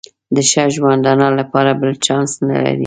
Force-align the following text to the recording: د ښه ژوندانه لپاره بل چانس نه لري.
د 0.35 0.37
ښه 0.49 0.63
ژوندانه 0.75 1.27
لپاره 1.39 1.71
بل 1.81 1.91
چانس 2.05 2.31
نه 2.47 2.57
لري. 2.65 2.79